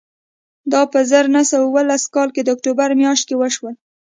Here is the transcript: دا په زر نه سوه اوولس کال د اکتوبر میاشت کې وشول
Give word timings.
دا 0.71 0.81
په 0.91 0.99
زر 1.09 1.25
نه 1.35 1.41
سوه 1.49 1.65
اوولس 1.67 2.03
کال 2.13 2.29
د 2.43 2.49
اکتوبر 2.55 2.89
میاشت 3.01 3.23
کې 3.27 3.35
وشول 3.37 3.75